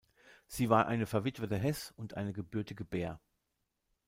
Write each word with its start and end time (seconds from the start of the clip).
Sie 0.47 0.71
war 0.71 0.87
eine 0.87 1.05
verwitwete 1.05 1.57
Hess 1.59 1.91
und 1.95 2.15
eine 2.17 2.33
gebürtige 2.33 2.83
Bär. 2.83 3.21